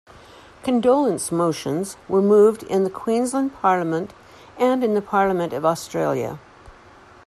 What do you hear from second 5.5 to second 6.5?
of Australia.